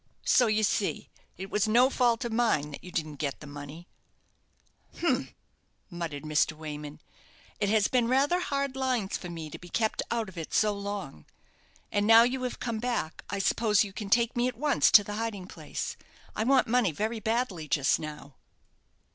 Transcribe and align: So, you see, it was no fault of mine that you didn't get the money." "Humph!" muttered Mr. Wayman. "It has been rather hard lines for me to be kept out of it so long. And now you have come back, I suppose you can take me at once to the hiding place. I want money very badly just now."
So, 0.25 0.47
you 0.47 0.63
see, 0.63 1.09
it 1.37 1.51
was 1.51 1.67
no 1.67 1.91
fault 1.91 2.25
of 2.25 2.33
mine 2.33 2.71
that 2.71 2.83
you 2.83 2.91
didn't 2.91 3.17
get 3.17 3.39
the 3.39 3.45
money." 3.45 3.87
"Humph!" 4.99 5.31
muttered 5.91 6.23
Mr. 6.23 6.53
Wayman. 6.53 6.99
"It 7.59 7.69
has 7.69 7.87
been 7.87 8.07
rather 8.07 8.39
hard 8.39 8.75
lines 8.75 9.15
for 9.15 9.29
me 9.29 9.51
to 9.51 9.59
be 9.59 9.69
kept 9.69 10.01
out 10.09 10.27
of 10.27 10.39
it 10.39 10.55
so 10.55 10.73
long. 10.73 11.27
And 11.91 12.07
now 12.07 12.23
you 12.23 12.41
have 12.41 12.59
come 12.59 12.79
back, 12.79 13.23
I 13.29 13.37
suppose 13.37 13.83
you 13.83 13.93
can 13.93 14.09
take 14.09 14.35
me 14.35 14.47
at 14.47 14.57
once 14.57 14.89
to 14.89 15.03
the 15.03 15.17
hiding 15.21 15.45
place. 15.45 15.97
I 16.35 16.45
want 16.45 16.65
money 16.65 16.91
very 16.91 17.19
badly 17.19 17.67
just 17.67 17.99
now." 17.99 18.33